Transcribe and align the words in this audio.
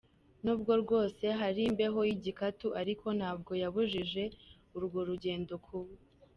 N’ubwo 0.43 0.71
bwose 0.83 1.25
hari 1.39 1.61
imbeho 1.69 1.99
y’igikatu 2.09 2.67
ariko 2.81 3.07
ntabwo 3.19 3.51
yabujije 3.61 4.23
urwo 4.77 4.99
rugendo 5.09 5.53
kuba. 5.65 5.93